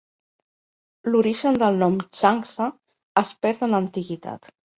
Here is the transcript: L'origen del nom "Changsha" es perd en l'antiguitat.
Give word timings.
L'origen 1.11 1.59
del 1.63 1.77
nom 1.83 1.99
"Changsha" 2.21 2.71
es 3.25 3.31
perd 3.45 3.63
en 3.69 3.77
l'antiguitat. 3.79 4.53